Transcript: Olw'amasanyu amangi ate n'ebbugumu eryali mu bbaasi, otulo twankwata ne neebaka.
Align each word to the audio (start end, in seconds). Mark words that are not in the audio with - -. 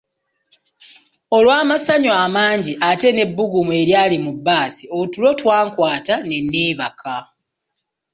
Olw'amasanyu 1.35 2.11
amangi 2.23 2.73
ate 2.89 3.07
n'ebbugumu 3.13 3.71
eryali 3.81 4.17
mu 4.25 4.31
bbaasi, 4.37 4.83
otulo 4.99 5.29
twankwata 5.39 6.15
ne 6.29 6.37
neebaka. 6.51 7.15